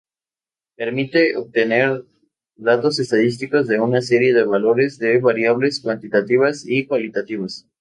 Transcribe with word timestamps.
Permite 0.77 1.37
obtener 1.37 2.05
datos 2.55 2.97
estadísticos 2.97 3.67
de 3.67 3.79
una 3.79 4.01
serie 4.01 4.33
de 4.33 4.43
valores 4.45 4.97
de 4.97 5.19
variables 5.19 5.79
cuantitativas 5.79 6.65
y 6.67 6.87
cualitativas. 6.87 7.67